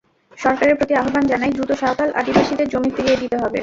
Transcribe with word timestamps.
সরকারের 0.37 0.77
প্রতি 0.77 0.93
আহ্বান 0.95 1.23
জানাই, 1.27 1.51
দ্রুত 1.53 1.71
সাঁওতাল 1.81 2.09
আদিবাসীদের 2.19 2.67
জমি 2.69 2.89
ফিরিয়ে 2.95 3.19
দিতে 3.21 3.37
হবে। 3.37 3.59